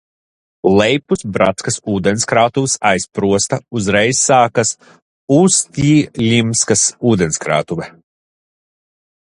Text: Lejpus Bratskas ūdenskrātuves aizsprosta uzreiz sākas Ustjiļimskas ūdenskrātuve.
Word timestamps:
Lejpus 0.77 1.19
Bratskas 1.35 1.75
ūdenskrātuves 1.95 2.75
aizsprosta 2.93 3.61
uzreiz 3.81 4.23
sākas 4.31 4.73
Ustjiļimskas 5.37 6.87
ūdenskrātuve. 7.13 7.91